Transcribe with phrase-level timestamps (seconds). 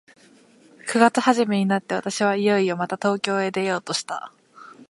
[0.89, 4.33] 九月始めになって、私はいよいよまた東京へ出ようとした。